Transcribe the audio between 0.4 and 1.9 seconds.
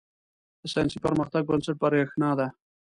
•د ساینسي پرمختګ بنسټ